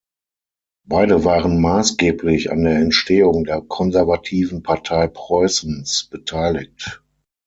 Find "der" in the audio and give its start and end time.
2.63-2.77, 3.43-3.61